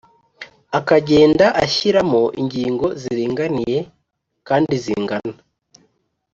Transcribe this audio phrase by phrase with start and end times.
[0.79, 3.79] akagenda ashyiramo inkingo ziringaniye
[4.47, 5.35] kandi zingana